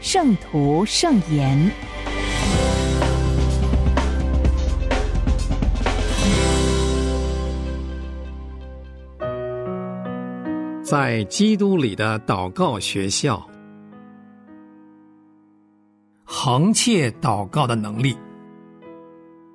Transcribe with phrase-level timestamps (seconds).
[0.00, 1.58] 圣徒圣言》。
[10.82, 13.44] 在基督里的祷告学校，
[16.24, 18.16] 横切祷告的能力。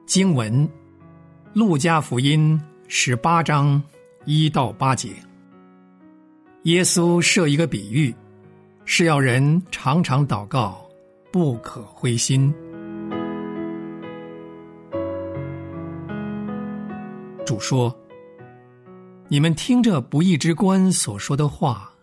[0.06, 0.70] 经文：
[1.54, 3.82] 路加福音十八章
[4.26, 5.10] 一到八节。
[6.64, 8.14] 耶稣设一个比喻，
[8.86, 10.90] 是要人常常祷告，
[11.32, 12.54] 不可灰心。
[17.46, 17.96] 主说
[19.30, 21.94] ：“你们听着不义之官所说的话，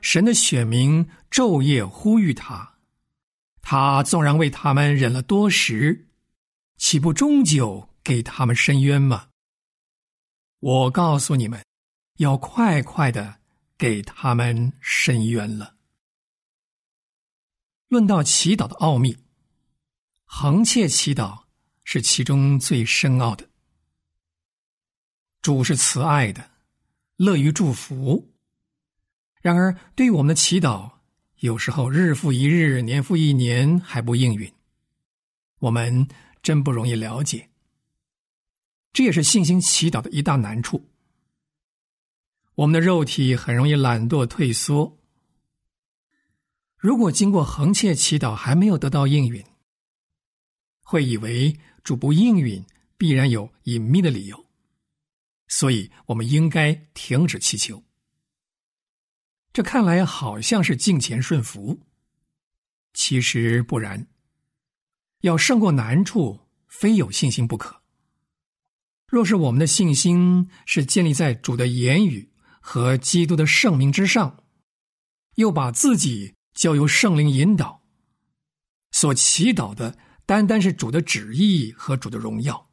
[0.00, 2.74] 神的选民昼夜呼吁他，
[3.60, 6.06] 他纵然为他们忍了多时。”
[6.78, 9.28] 岂不终究给他们伸冤吗？
[10.60, 11.64] 我告诉你们，
[12.18, 13.36] 要快快的
[13.78, 15.75] 给他们伸冤了。
[17.88, 19.16] 论到祈祷的奥秘，
[20.24, 21.44] 横切祈祷
[21.84, 23.48] 是其中最深奥的。
[25.42, 26.50] 主是慈爱的，
[27.16, 28.32] 乐于祝福。
[29.40, 30.92] 然而，对于我们的祈祷，
[31.36, 34.52] 有时候日复一日，年复一年还不应允。
[35.60, 36.06] 我们。
[36.42, 37.50] 真不容易了解，
[38.92, 40.88] 这也是信心祈祷的一大难处。
[42.54, 44.95] 我们的肉体很容易懒惰退缩。
[46.86, 49.44] 如果经过横切祈祷还没有得到应允，
[50.84, 52.64] 会以为主不应允
[52.96, 54.46] 必然有隐秘的理由，
[55.48, 57.82] 所以我们应该停止祈求。
[59.52, 61.80] 这看来好像是敬虔顺服，
[62.94, 64.06] 其实不然。
[65.22, 66.38] 要胜过难处，
[66.68, 67.82] 非有信心不可。
[69.08, 72.30] 若是我们的信心是建立在主的言语
[72.60, 74.44] 和基督的圣名之上，
[75.34, 77.82] 又把自己交由圣灵引导，
[78.90, 82.68] 所祈祷的单单是主的旨意和主的荣耀，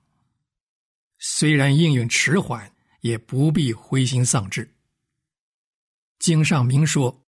[1.19, 4.73] 虽然应允迟缓，也不必灰心丧志。
[6.17, 7.25] 经上明说，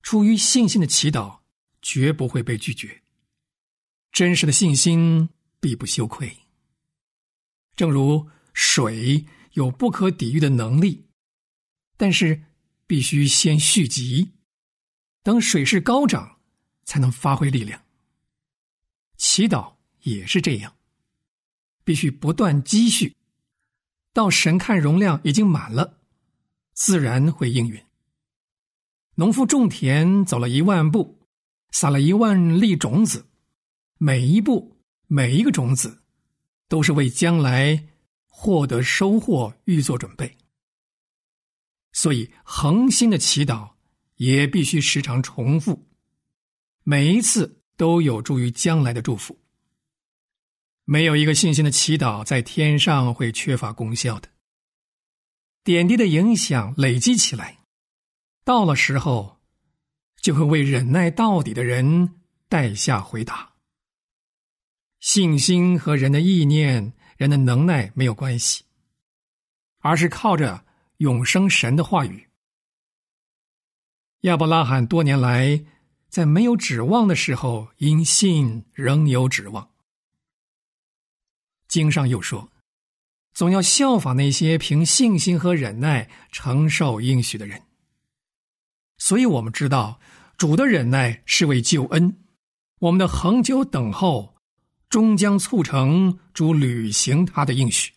[0.00, 1.40] 出于信心的祈祷
[1.82, 3.02] 绝不会被拒绝。
[4.12, 5.28] 真实的信心
[5.58, 6.34] 必不羞愧。
[7.74, 11.04] 正如水有不可抵御的能力，
[11.96, 12.44] 但是
[12.86, 14.30] 必须先蓄积，
[15.26, 16.38] 等水势高涨，
[16.84, 17.82] 才能发挥力量。
[19.16, 20.76] 祈祷也是这样，
[21.82, 23.16] 必须不断积蓄，
[24.12, 25.98] 到神看容量已经满了，
[26.74, 27.84] 自然会应允。
[29.16, 31.18] 农夫种田走了一万步，
[31.72, 33.26] 撒了一万粒种子。
[33.98, 34.76] 每一步，
[35.08, 36.04] 每一个种子，
[36.68, 37.88] 都是为将来
[38.28, 40.38] 获得收获预做准备。
[41.90, 43.72] 所以，恒心的祈祷
[44.16, 45.86] 也必须时常重复，
[46.82, 49.38] 每一次都有助于将来的祝福。
[50.84, 54.28] 没有一个信心的祈祷在天上会缺乏功效的。
[55.64, 57.58] 点滴的影响累积起来，
[58.44, 59.40] 到了时候，
[60.22, 63.54] 就会为忍耐到底的人带下回答。
[65.00, 68.64] 信心和人的意念、人的能耐没有关系，
[69.80, 70.64] 而是靠着
[70.98, 72.25] 永生神的话语。
[74.26, 75.64] 亚伯拉罕多年来
[76.08, 79.70] 在没有指望的时候，因信仍有指望。
[81.68, 82.50] 经上又说，
[83.34, 87.62] 总要效法那些凭信心和忍耐承受应许的人。
[88.98, 90.00] 所以，我们知道
[90.36, 92.18] 主的忍耐是为救恩，
[92.80, 94.34] 我们的恒久等候。
[94.88, 97.92] 终将促成主履行他的应许。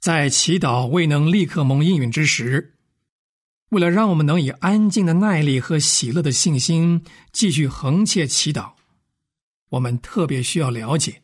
[0.00, 2.71] 在祈祷未能立刻蒙应允之时，
[3.72, 7.02] 为了让我们能以安静的耐力和喜乐的信心
[7.32, 8.74] 继续横切祈祷，
[9.70, 11.22] 我们特别需要了解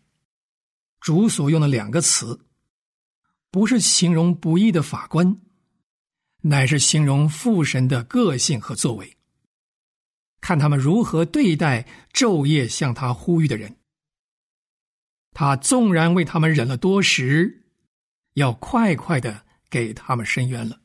[0.98, 2.40] 主所用的两个词，
[3.50, 5.42] 不是形容不义的法官，
[6.40, 9.18] 乃是形容父神的个性和作为。
[10.40, 13.76] 看他们如何对待昼夜向他呼吁的人。
[15.34, 17.66] 他纵然为他们忍了多时，
[18.34, 20.80] 要快快的给他们伸冤了。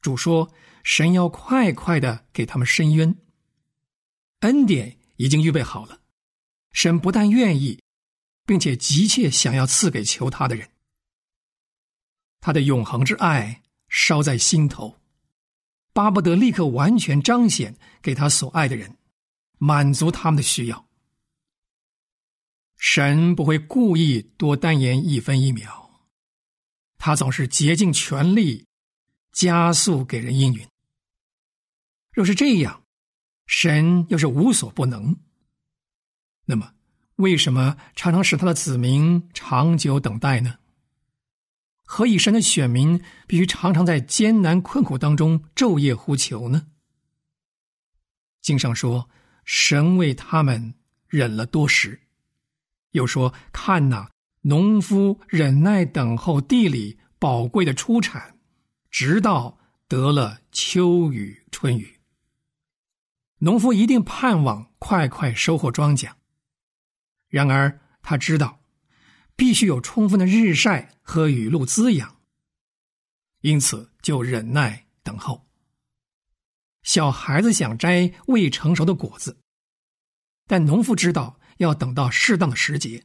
[0.00, 0.52] 主说
[0.84, 3.16] ：“神要快快的给他们伸冤。”
[4.40, 6.00] 恩典已经预备好了，
[6.72, 7.82] 神不但愿意，
[8.46, 10.70] 并且急切想要赐给求他的人。
[12.40, 15.00] 他的永恒之爱烧在心头，
[15.92, 18.96] 巴不得立刻完全彰显给他所爱的人，
[19.58, 20.86] 满足他们的需要。
[22.76, 26.06] 神不会故意多单言一分一秒，
[26.96, 28.67] 他总是竭尽全力
[29.32, 30.66] 加速给人应允。
[32.12, 32.82] 若是这样，
[33.46, 35.16] 神又是无所不能，
[36.46, 36.74] 那么
[37.16, 40.58] 为什么常常使他的子民长久等待呢？
[41.84, 46.66] 何以神的选民必须常常在艰难困苦当中昼夜呼求呢？
[48.42, 49.08] 经上说，
[49.44, 50.74] 神为他们
[51.06, 52.02] 忍了多时，
[52.90, 54.10] 又说：“看哪，
[54.42, 58.37] 农夫忍耐等候地里宝贵的出产，
[58.90, 62.00] 直到得了秋雨春雨。
[63.38, 66.12] 农夫一定盼望快快收获庄稼，
[67.28, 68.56] 然而他知道。”
[69.38, 72.16] 必须有充分的日晒和雨露滋养，
[73.42, 75.46] 因此就忍耐等候。
[76.82, 79.38] 小孩子想摘未成熟的果子，
[80.48, 83.04] 但农夫知道要等到适当的时节。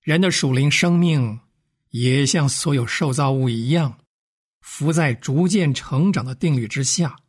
[0.00, 1.40] 人的属灵生命
[1.90, 3.98] 也像所有受造物一样，
[4.66, 7.20] 伏在逐渐成长的定律之下，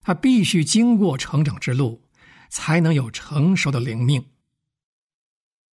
[0.00, 2.08] 他必须经过成长之路，
[2.48, 4.24] 才能有成熟的灵命。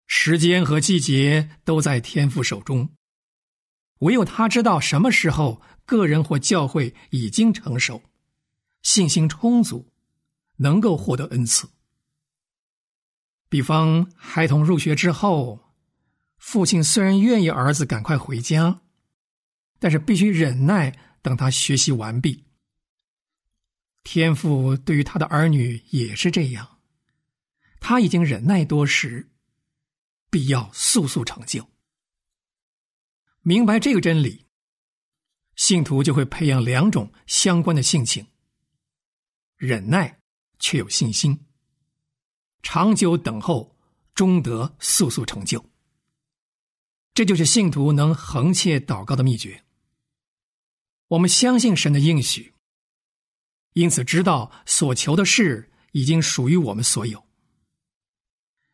[0.08, 2.90] 时间和季节都在天父手中，
[4.00, 8.04] 唯有他知道什么时候个人或教会已经成熟，
[8.82, 9.90] 信心充足，
[10.58, 11.70] 能够获得恩赐。
[13.48, 15.72] 比方，孩童入学之后，
[16.38, 18.82] 父亲虽然愿意儿子赶快回家，
[19.80, 22.46] 但是必须忍耐等他学习完毕。
[24.04, 26.80] 天父对于他的儿女也是这样，
[27.80, 29.30] 他已经忍耐多时。
[30.30, 31.70] 必要速速成就。
[33.44, 34.46] 明白这个真理，
[35.56, 38.28] 信徒就会培养两种相关的性情：
[39.56, 40.20] 忍耐
[40.60, 41.46] 却有信心，
[42.62, 43.78] 长久等候
[44.14, 45.64] 终得速速成就。
[47.14, 49.64] 这就是信徒能横切祷告的秘诀。
[51.10, 52.54] 我们相信神的应许，
[53.74, 57.26] 因此知道所求的事已经属于我们所有。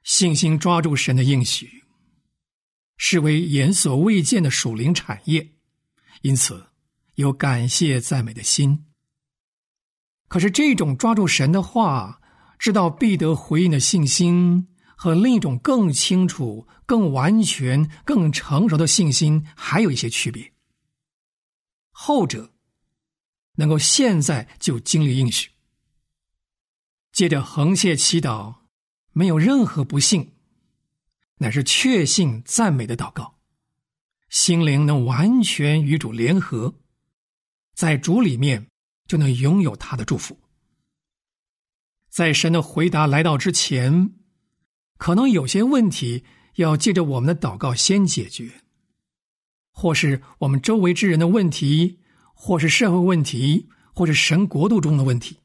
[0.03, 1.83] 信心抓住神的应许，
[2.97, 5.53] 视为眼所未见的属灵产业，
[6.21, 6.67] 因此
[7.15, 8.85] 有感谢赞美的心。
[10.27, 12.19] 可是，这种抓住神的话，
[12.57, 20.52] 知道必得回应的信心，和另一种更清楚、更完全、更成熟的信心，还有一些区别。
[21.93, 22.51] 后者
[23.53, 25.49] 能够现在就经历应许，
[27.13, 28.63] 接着横切祈祷。
[29.15, 30.33] 没有任何不幸，
[31.37, 33.37] 乃是确信赞美的祷告，
[34.27, 36.79] 心灵能完全与主联合，
[37.75, 38.71] 在主里面
[39.05, 40.39] 就能拥有他的祝福。
[42.09, 44.15] 在神的回答来到之前，
[44.97, 46.25] 可能有些问题
[46.55, 48.62] 要借着我们的祷告先解决，
[49.73, 51.99] 或是我们周围之人的问题，
[52.33, 55.39] 或是社会问题，或是神国度中的问题。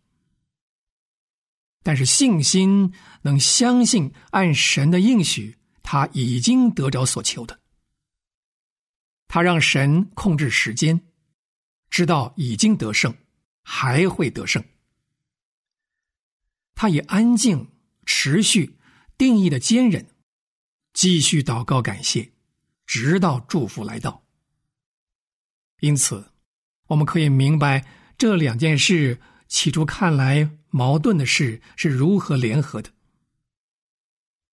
[1.82, 7.58] 但是信心能相信按神的应许，他已经得着所求的。
[9.26, 11.00] 他让神控制时间，
[11.88, 13.14] 知道已经得胜，
[13.62, 14.62] 还会得胜。
[16.74, 17.70] 他以安静、
[18.04, 18.78] 持续、
[19.16, 20.14] 定义的坚忍，
[20.92, 22.32] 继续祷告感谢，
[22.88, 24.24] 直到祝福来到。
[25.78, 26.32] 因此，
[26.88, 27.86] 我们可以明白
[28.18, 30.50] 这两件事起初看来。
[30.70, 32.92] 矛盾的事是如何联合的？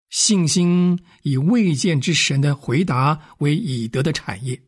[0.08, 4.64] 信心以未见之神的回答为已得的产业，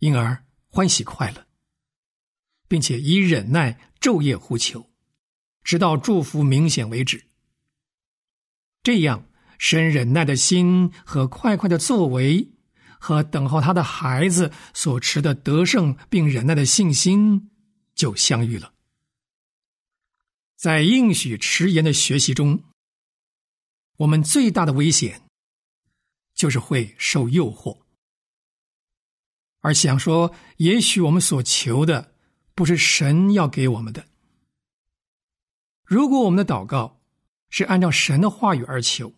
[0.00, 1.46] 因而欢喜快乐，
[2.68, 4.90] 并且以忍耐昼夜呼求，
[5.62, 7.24] 直到祝福明显为止。
[8.82, 9.26] 这样，
[9.58, 12.48] 深忍耐的心和快快的作为，
[12.98, 17.50] 和等候他的孩子所持的得胜并忍耐的信心，
[17.94, 18.72] 就相遇了。
[20.56, 22.64] 在应许迟延的学习中，
[23.98, 25.22] 我们最大的危险
[26.34, 27.78] 就是会受诱惑，
[29.60, 32.14] 而想说，也许我们所求的
[32.54, 34.06] 不是神要给我们的。
[35.84, 37.02] 如果我们的祷告
[37.50, 39.12] 是按照神的话语而求，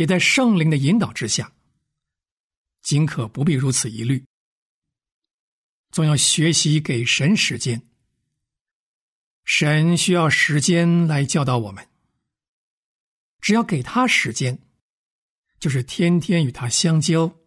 [0.00, 1.52] 也在圣灵的引导之下，
[2.80, 4.24] 尽可不必如此疑虑，
[5.90, 7.82] 总要学习给神时间。
[9.44, 11.86] 神需要时间来教导我们，
[13.42, 14.58] 只要给他时间，
[15.58, 17.38] 就是天天与他相交，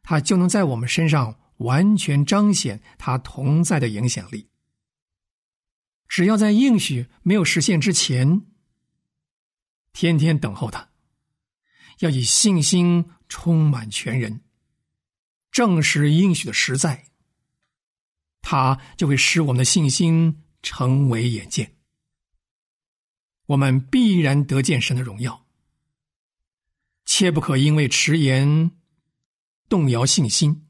[0.00, 4.48] 他就能在我们身上完全彰显他同在的影响力。
[6.08, 8.46] 只要在应许没有实现之前，
[9.92, 10.87] 天天等候他，
[11.98, 14.40] 要以信心充满全人，
[15.50, 17.06] 证实应许的实在，
[18.40, 20.42] 他就会使我们的信心。
[20.60, 21.76] 成为眼见，
[23.46, 25.46] 我们必然得见神的荣耀。
[27.06, 28.72] 切不可因为迟延
[29.68, 30.68] 动摇信心。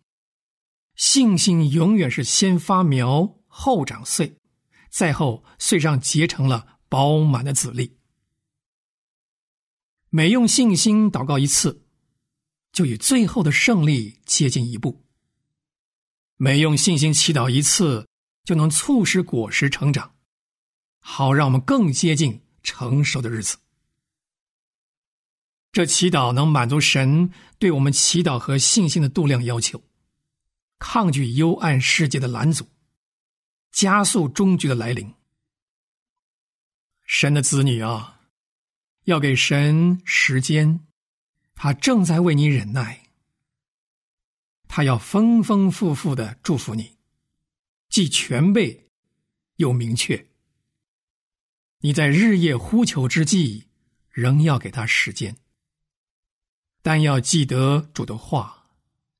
[0.94, 4.37] 信心永远是先发苗后长穗，
[4.90, 7.98] 再后穗上结成了饱满的籽粒。
[10.10, 11.82] 每用信心祷告一次，
[12.72, 15.04] 就与最后的胜利接近一步。
[16.36, 18.06] 每用信心祈祷一次。
[18.44, 20.14] 就能促使果实成长，
[21.00, 23.58] 好让我们更接近成熟的日子。
[25.70, 29.82] 这祈祷能满足神对我们祈祷和信心的度量要求，
[30.78, 32.66] 抗拒幽暗世界的拦阻，
[33.70, 35.12] 加速终局的来临。
[37.04, 38.17] 神的子女啊，
[39.08, 40.80] 要给神时间，
[41.54, 43.08] 他正在为你忍耐，
[44.68, 46.98] 他要丰丰富富的祝福你。
[47.88, 48.90] 既全备，
[49.56, 50.28] 又明确。
[51.78, 53.68] 你在日夜呼求之际，
[54.10, 55.38] 仍要给他时间，
[56.82, 58.66] 但要记得主的话。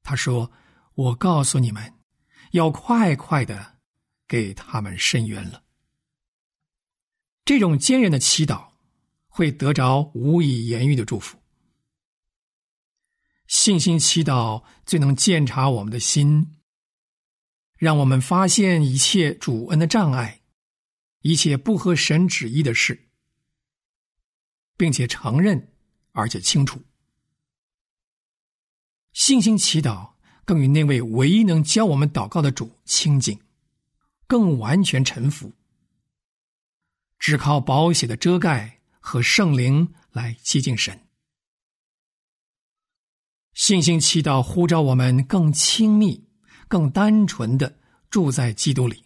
[0.03, 0.53] 他说
[0.97, 1.95] ：“我告诉你们，
[2.51, 3.79] 要快快的
[4.27, 5.65] 给他们伸冤了。”
[7.47, 8.68] 这种坚韧的祈祷，
[9.39, 11.39] 会得着无以言喻的祝福。
[13.47, 16.57] 信心祈祷最能鉴察我们的心。
[17.77, 20.41] 让我们发现一切主恩的障碍，
[21.21, 23.11] 一切不合神旨意的事，
[24.77, 25.73] 并且承认，
[26.11, 26.83] 而且清楚。
[29.13, 30.15] 信心祈祷
[30.45, 33.39] 更与那位唯一能教我们祷告的主亲近，
[34.27, 35.53] 更完全臣服。
[37.21, 38.78] 只靠保险的遮盖
[39.09, 41.09] 和圣灵来接近神。
[43.55, 46.29] 信心祈祷呼召我们更亲密。
[46.69, 47.79] 更单纯的
[48.11, 49.03] 住在基督里，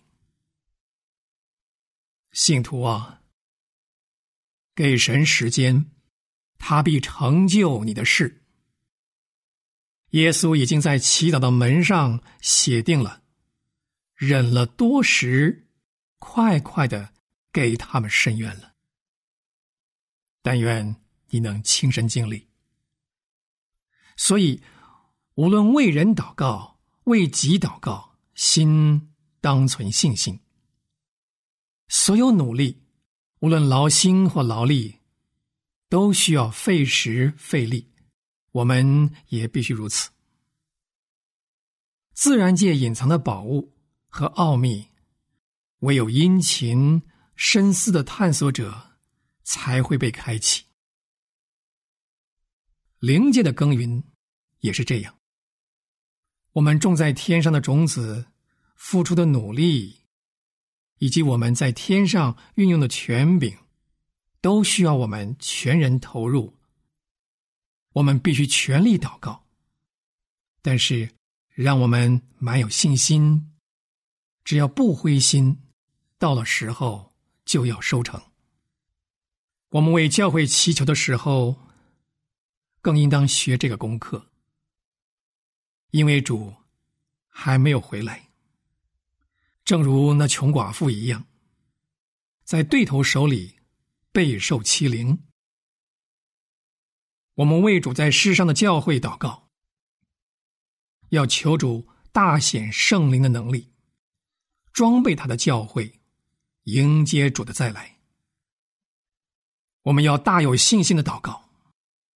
[2.33, 3.23] 信徒啊，
[4.75, 5.93] 给神时间，
[6.59, 8.43] 他必成就你的事。
[10.09, 13.23] 耶稣已经在祈祷的门上写定了，
[14.17, 15.69] 忍了多时，
[16.19, 17.15] 快快的
[17.53, 18.72] 给他们伸冤了。
[20.43, 20.97] 但愿
[21.31, 22.47] 你能亲身经历。
[24.17, 24.61] 所以，
[25.37, 26.73] 无论为人祷告。
[27.07, 30.39] 为己祷告，心当存信心。
[31.89, 32.81] 所有努力，
[33.41, 35.01] 无论劳心或劳力，
[35.89, 37.91] 都需要费时费力。
[38.53, 40.11] 我们也必须如此。
[42.15, 43.73] 自然界隐藏的宝物
[44.07, 44.87] 和奥秘，
[45.81, 47.03] 唯有殷勤
[47.35, 48.92] 深思的探索者
[49.43, 50.65] 才会被开启。
[52.99, 54.03] 灵界的耕耘
[54.61, 55.19] 也是这样。
[56.53, 58.27] 我们种在天上的种子，
[58.77, 60.03] 付出的努力，
[60.99, 63.57] 以及我们在天上运用的权柄，
[64.41, 66.57] 都需要我们全人投入。
[67.95, 69.47] 我们必须全力祷告，
[70.63, 71.11] 但是
[71.49, 73.53] 让我们蛮有信心，
[74.45, 75.61] 只要不灰心，
[76.19, 78.32] 到了时候就要收成。
[79.73, 81.57] 我们为教会祈求的时候，
[82.83, 84.31] 更应当学这个功课。
[85.93, 86.55] 因为主
[87.29, 88.29] 还没有回来，
[89.65, 91.25] 正如那穷寡妇一样，
[92.45, 93.61] 在对头手里
[94.13, 95.23] 备受欺凌。
[97.37, 99.49] 我们为主在世上的教会祷告，
[101.11, 103.73] 要求主大显圣灵的能力，
[104.75, 106.01] 装备他的教会，
[106.65, 107.92] 迎接主的再来。
[109.83, 111.51] 我们要大有信心的祷告，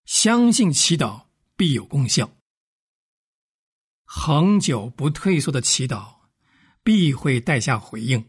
[0.04, 2.30] 相信祈祷必有功效。
[4.04, 6.16] 恒久不退缩的祈祷，
[6.84, 8.24] 必会带下回应。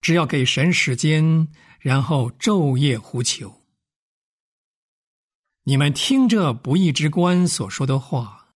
[0.00, 3.62] 只要给神时间，然后昼夜呼求。
[5.62, 8.52] 你们听这不义之官所说的话，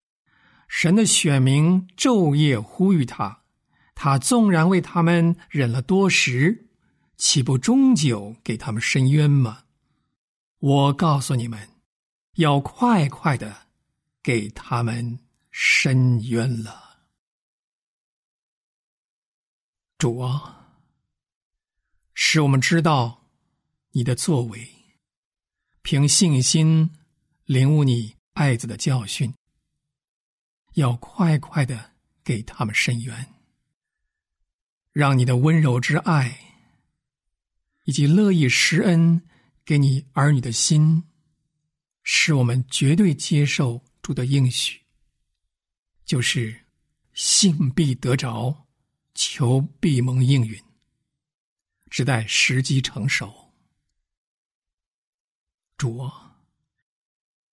[0.68, 3.44] 神的选民昼夜呼吁他，
[3.94, 6.67] 他纵然为他们忍了多时，
[7.18, 9.64] 岂不终究给他们伸冤吗？
[10.58, 11.68] 我告诉你们，
[12.36, 13.68] 要快快的
[14.22, 15.20] 给他们。
[15.60, 17.00] 深渊了，
[19.96, 20.78] 主啊，
[22.14, 23.26] 使我们知道
[23.90, 24.94] 你的作为，
[25.82, 26.90] 凭信心
[27.44, 29.34] 领悟你爱子的教训，
[30.74, 33.34] 要快快的给他们伸冤，
[34.92, 36.47] 让你的温柔之爱
[37.88, 39.18] 以及乐意施恩
[39.64, 41.02] 给你儿女的心，
[42.02, 44.78] 使我们绝对接受主的应许，
[46.04, 46.66] 就是
[47.14, 48.66] 信必得着，
[49.14, 50.62] 求必蒙应允。
[51.88, 53.54] 只待时机成熟。
[55.78, 56.10] 主，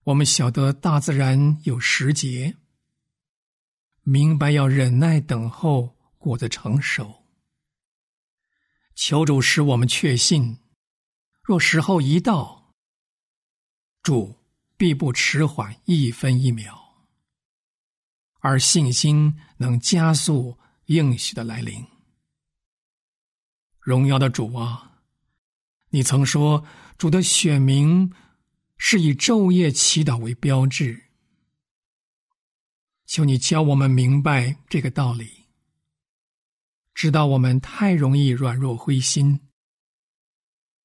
[0.04, 2.58] 我们晓得大自然有时节，
[4.04, 7.25] 明白要忍耐等候果子成熟。
[8.96, 10.58] 求主使我们确信，
[11.44, 12.74] 若时候一到，
[14.02, 14.38] 主
[14.78, 17.06] 必不迟缓一分一秒，
[18.40, 21.86] 而信心能加速应许的来临。
[23.80, 25.02] 荣耀的主啊，
[25.90, 26.66] 你曾说
[26.98, 28.12] 主的选民
[28.78, 31.04] 是以昼夜祈祷为标志。
[33.06, 35.45] 求你教我们明白这个道理，
[36.96, 39.42] 知道我们太容易软弱灰心，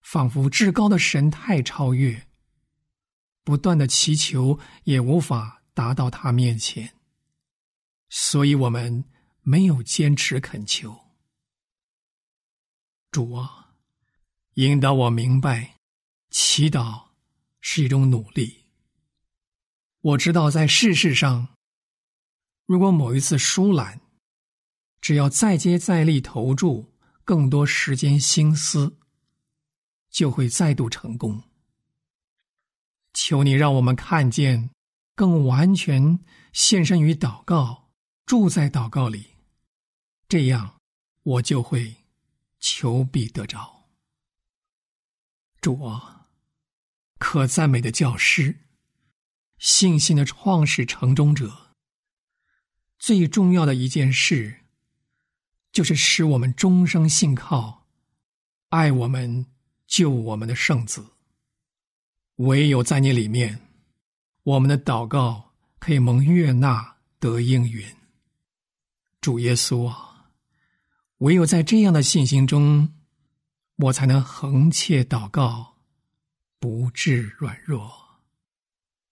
[0.02, 2.26] 仿佛至高的神太超越，
[3.44, 6.94] 不断的祈求也无法达到他面前，
[8.08, 9.04] 所以我们
[9.42, 10.98] 没有坚持恳求。
[13.12, 13.74] 主啊，
[14.54, 15.76] 引导我明白，
[16.30, 17.10] 祈祷
[17.60, 18.64] 是一种努力。
[20.00, 21.54] 我知道在世事上，
[22.66, 23.99] 如果某一次疏懒，
[25.00, 26.92] 只要再接再厉投注
[27.24, 28.98] 更多时间心思，
[30.10, 31.42] 就会再度成功。
[33.12, 34.70] 求你让我们看见，
[35.14, 36.20] 更完全
[36.52, 37.90] 献身于祷告，
[38.26, 39.36] 住在祷告里，
[40.28, 40.80] 这样
[41.22, 41.96] 我就会。
[42.62, 43.86] 求必得着，
[45.62, 46.28] 主啊，
[47.18, 48.66] 可赞美的教师，
[49.56, 51.74] 信心的创始成终者。
[52.98, 54.59] 最重要的一件事，
[55.72, 57.86] 就是使我们终生信靠、
[58.70, 59.46] 爱我们、
[59.86, 61.04] 救我们的圣子。
[62.36, 63.60] 唯有在你里面，
[64.42, 67.84] 我们的祷告可以蒙悦纳得应允。
[69.20, 70.30] 主耶稣啊！
[71.18, 72.94] 唯有在这样的信心中，
[73.76, 75.76] 我才能横切祷告，
[76.58, 77.92] 不致软弱。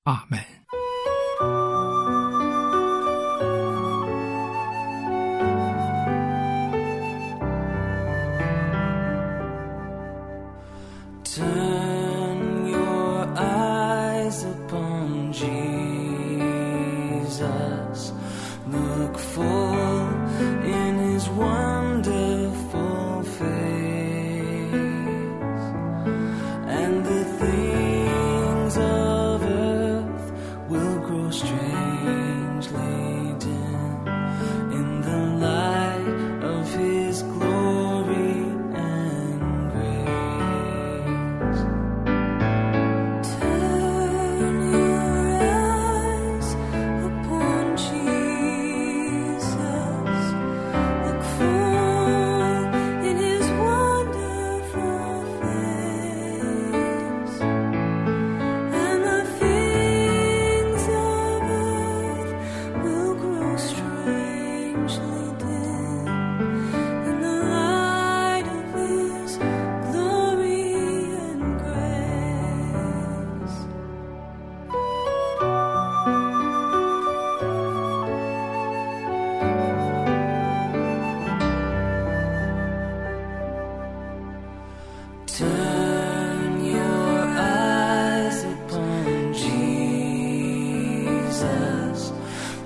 [0.04, 0.57] 阿门。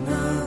[0.07, 0.47] 德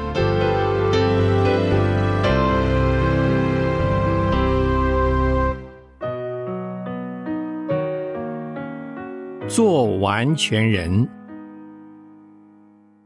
[9.53, 11.05] 做完全人，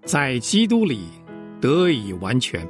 [0.03, 1.05] 在基督里
[1.59, 2.63] 得以完全。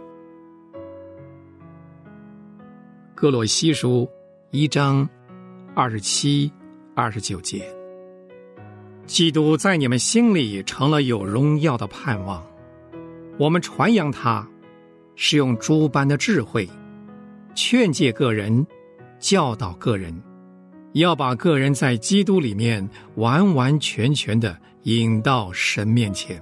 [3.13, 4.09] 哥罗西书
[4.51, 5.05] 一章
[5.75, 6.49] 二十七、
[6.95, 7.67] 二十九节，
[9.05, 12.41] 基督在你们心里成了有荣耀的盼望。
[13.37, 14.47] 我们传扬他，
[15.17, 16.65] 是用诸般的智慧，
[17.53, 18.65] 劝诫个人，
[19.19, 20.15] 教导个人。
[20.95, 26.41] 要把个人在基督里面完完全全的引到神面前，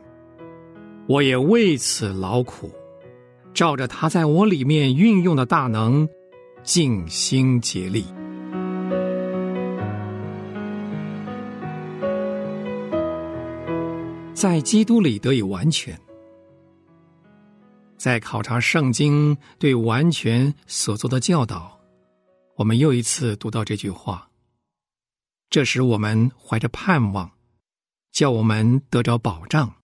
[1.07, 2.71] 我也为此劳苦，
[3.51, 6.07] 照着他在我里面运用的大能，
[6.61, 8.05] 尽心竭力，
[14.35, 15.99] 在基督里得以完全。
[17.97, 21.79] 在考察圣经对完全所做的教导，
[22.55, 24.29] 我们又一次读到这句话。
[25.53, 27.31] 这使我们怀着盼望，
[28.11, 29.75] 叫我们得着保障，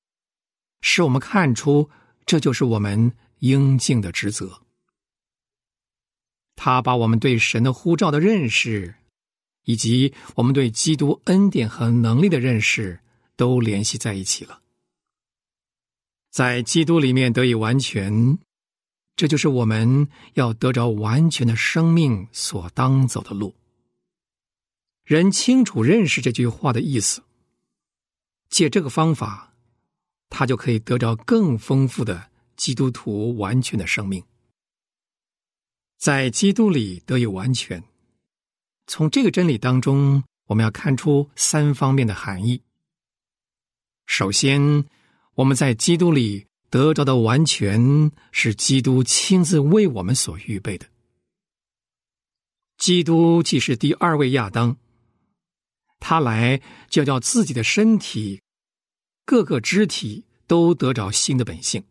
[0.82, 1.92] 使我们看出
[2.26, 4.64] 这就是我们应尽的职责。
[6.56, 8.96] 他把我们对神的呼召的认识，
[9.66, 13.02] 以及我们对基督恩典和能力的认识，
[13.36, 14.64] 都联系在一起了。
[16.32, 18.40] 在基督里面得以完全，
[19.16, 23.54] 这就是我们要得着完全的生命所当走的路。
[25.10, 27.24] 人清楚认识这句话的意思，
[28.48, 29.56] 借这个方法，
[30.30, 34.24] 他就可以得着更丰富的基督徒完全的生命，
[35.98, 37.84] 在基督里得以完全。
[38.86, 42.62] 从这个真理当中，我们要看出三方面的含义。
[44.06, 44.86] 首先，
[45.34, 50.86] 我们在基督里得着的完全，是基督亲自为我们所预备的。
[52.78, 54.78] 基督既是第二位亚当。
[56.00, 58.42] 他来就叫自己的身体，
[59.26, 61.84] 各个肢体都得着新的本性。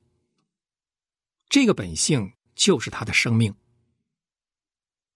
[1.49, 3.55] 这个本性就是他的生命，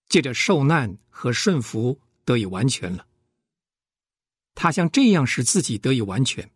[0.08, 3.06] 借着受难和顺服得以完全了。
[4.54, 6.50] 他像这样使自己得以完全，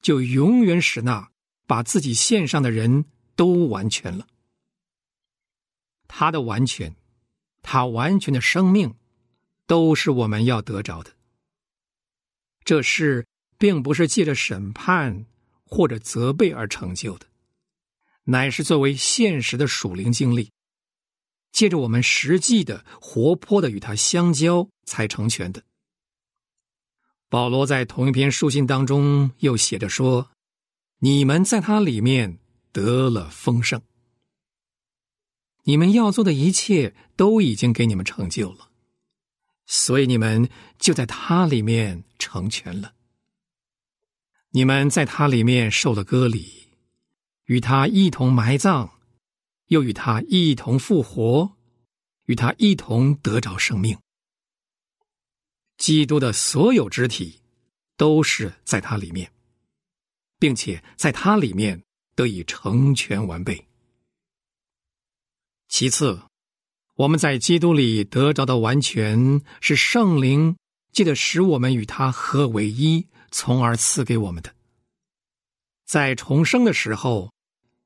[0.00, 1.30] 就永远使那
[1.66, 4.26] 把自己献上的人都完全了。
[6.06, 6.94] 他的完全，
[7.62, 8.94] 他完全的生命，
[9.66, 11.16] 都是我们要得着的。
[12.64, 13.26] 这事
[13.58, 15.26] 并不是借着审判
[15.64, 17.26] 或者责备而成就的，
[18.24, 20.50] 乃是作为现实的属灵经历，
[21.52, 25.62] 借着我们实际的活泼的与他相交才成全的。
[27.28, 30.30] 保罗在同一篇书信当中又写着说
[31.00, 32.38] ：“你们在他里面
[32.72, 33.82] 得了丰盛，
[35.64, 38.70] 你们要做的一切都已经给你们成就了。”
[39.66, 40.48] 所以你们
[40.78, 42.94] 就在他里面成全了。
[44.50, 46.68] 你们在他里面受了割礼，
[47.46, 48.90] 与他一同埋葬，
[49.66, 51.56] 又与他一同复活，
[52.26, 53.98] 与他一同得着生命。
[55.76, 57.40] 基督的所有肢体
[57.96, 59.32] 都是在他里面，
[60.38, 61.82] 并且在他里面
[62.14, 63.66] 得以成全完备。
[65.68, 66.22] 其次。
[66.96, 70.56] 我们在基督里得着的完全是圣灵
[70.92, 74.54] 借着使我们与他合为一，从而赐给我们的。
[75.84, 77.32] 在重生的时候，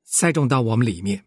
[0.03, 1.25] 栽种到我们里面，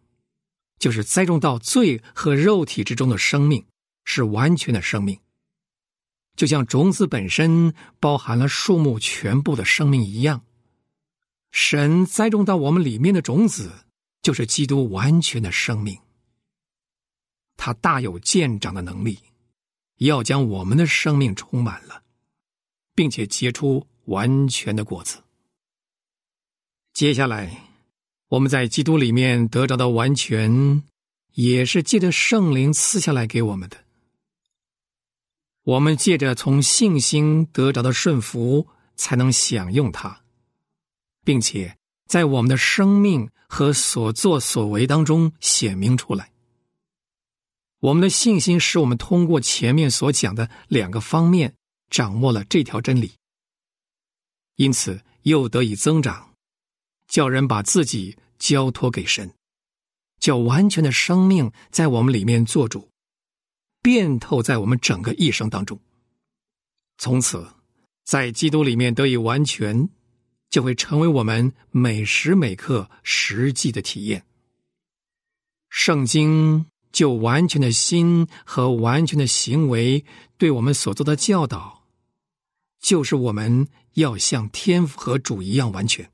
[0.79, 3.65] 就是栽种到罪和肉体之中的生命，
[4.05, 5.19] 是完全的生命，
[6.37, 10.45] 就像种子本身包含了树木全部的生命一样。
[11.51, 13.85] 神栽种到我们里面的种子，
[14.21, 15.99] 就是基督完全的生命。
[17.55, 19.19] 他大有见长的能力，
[19.97, 22.03] 要将我们的生命充满了，
[22.93, 25.23] 并且结出完全的果子。
[26.93, 27.69] 接下来，
[28.27, 30.83] 我们在基督里面得着的完全，
[31.33, 33.77] 也是借着圣灵赐下来给我们的。
[35.63, 40.21] 我们借着从信心得着的顺服，才能享用它，
[41.23, 46.32] 并且在我们的生命和所作所为当中显明出来。
[47.83, 51.53] 我们的信心使我们通过前面所讲的两个方面
[51.89, 53.11] 掌握了这条真理，
[54.55, 56.33] 因此又得以增长，
[57.09, 59.33] 叫人把自己交托给神，
[60.17, 62.89] 叫完全的生命在我们里面做主，
[63.81, 65.77] 遍透在我们整个一生当中。
[66.97, 67.45] 从此，
[68.05, 69.89] 在基督里面得以完全，
[70.49, 74.25] 就会成为我们每时每刻实际的体验。
[75.69, 80.05] 圣经就完全的心和完全的行为
[80.37, 81.83] 对我们所做的教导，
[82.79, 86.11] 就是我们要像天父和主一样完全，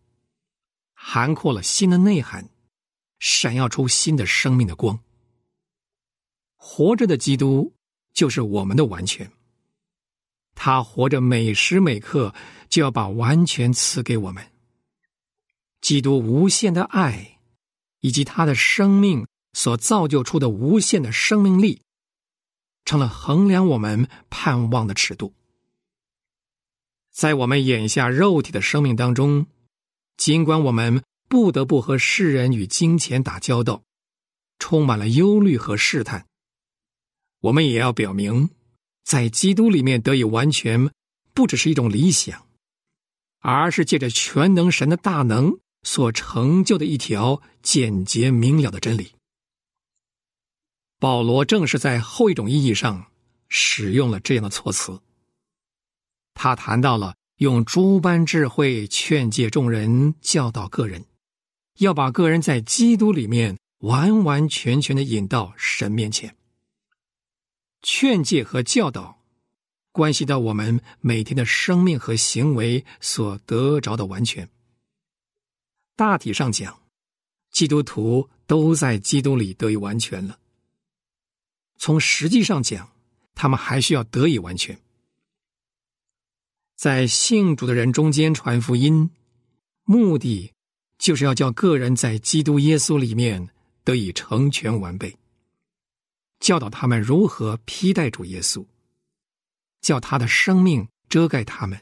[0.94, 2.50] 涵括了心的内涵，
[3.20, 5.00] 闪耀出新的生命的光。
[6.56, 7.74] 活着的基督
[8.14, 9.30] 就是我们的完全。
[10.56, 12.34] 他活着，每时每刻
[12.70, 14.52] 就要把完全赐给我们。
[15.82, 17.40] 基督无限的爱，
[18.02, 21.82] 以及他的生命所造就出的无限的生命力，
[22.86, 25.34] 成了衡量我们盼望的尺度。
[27.12, 29.48] 在我们眼下肉体的生命当中，
[30.16, 33.84] 尽管我们不得不和世人与金钱打交道，
[34.58, 36.28] 充满了忧虑和试探，
[37.42, 38.50] 我们也要表明。
[39.04, 40.92] 在基督里面得以完全，
[41.34, 42.46] 不只是一种理想，
[43.40, 49.14] 而是借着全能神的大能所成就的一条简洁明了的真理。
[51.00, 53.06] 保罗正是在后一种意义上
[53.48, 55.02] 使用了这样的措辞。
[56.34, 61.06] 他谈到了用诸般智慧劝诫众人，教导个人，
[61.78, 66.36] 要把个人在基督里面完完全全的引到神面前。
[67.82, 69.22] 劝诫和教导，
[69.94, 74.50] 关系到我们每天的生命和行为所得着的完全。
[75.96, 76.82] 大体上讲，
[77.52, 80.38] 基督徒都在基督里得以完全了。
[81.80, 82.92] 从实际上讲，
[83.34, 84.80] 他们还需要得以完全。
[86.76, 89.10] 在信主的人中间传福音，
[89.86, 90.54] 目的
[90.98, 93.50] 就是要叫个人在基督耶稣里面
[93.84, 95.18] 得以成全完备。
[96.40, 98.66] 教导他们如何披戴主耶稣，
[99.82, 101.82] 叫他的生命遮盖他们，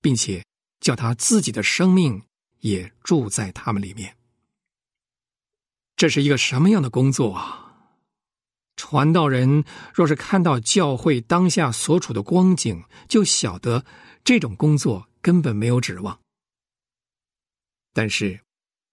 [0.00, 0.42] 并且
[0.80, 2.22] 叫他自己的生命
[2.60, 4.16] 也住在他们里面。
[5.96, 7.65] 这是一个什么样的工作啊？
[8.76, 13.84] 传道人若是看到教会当下所处的光景，就晓得
[14.22, 16.20] 这种工作根本没有指望。
[17.92, 18.42] 但是，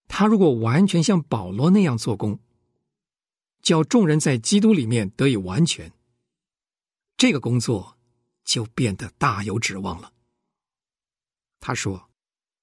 [0.08, 2.38] 他如果完全像保罗那样做工，
[3.62, 5.92] 叫众人在基督里面得以完全，
[7.16, 7.98] 这个工作
[8.44, 10.12] 就变得大有指望了。
[11.60, 12.10] 他说：“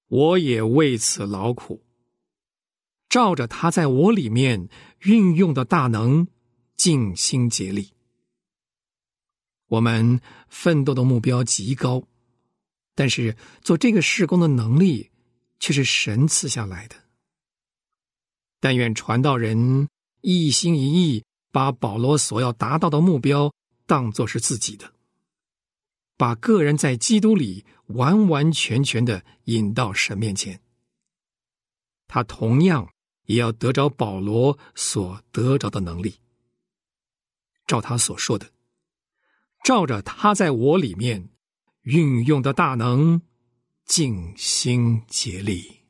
[0.10, 1.84] 我也为此劳苦，
[3.10, 6.28] 照着他在我里面运用的大能，
[6.82, 7.92] 尽心竭力。
[9.68, 12.02] 我们奋斗的目标极高，
[12.96, 15.12] 但是做这个事工的能力
[15.60, 16.96] 却是神赐下来的。
[18.60, 19.88] 但愿传道人。”
[20.24, 23.52] 一心一意把保罗所要达到的目标
[23.88, 24.94] 当作是自己的，
[26.16, 30.62] 把个人在基督里完完全全的引到神面前。
[32.08, 32.88] 他同样
[33.26, 36.20] 也要得着保罗所得着的能力，
[37.68, 38.48] 照他所说的，
[39.64, 41.30] 照着他在我里面
[41.84, 43.22] 运用的大能，
[43.86, 45.82] 尽心竭力。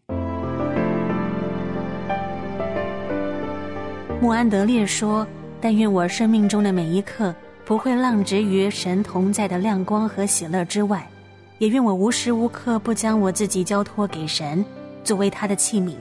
[4.21, 5.27] 穆安德烈说
[5.59, 7.33] ：“但愿我生命中的每一刻
[7.65, 11.09] 不会浪掷于神同在的亮光和喜乐之外，
[11.57, 14.63] 也愿我无时无刻不将我自己交托给神，
[15.03, 15.95] 作为他的器皿，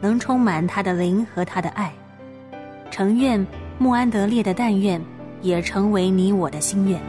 [0.00, 1.90] 能充满他的灵和他的爱。
[2.90, 3.44] 诚愿
[3.78, 5.00] 穆安德烈的但愿，
[5.42, 7.00] 也成为你我的心愿。”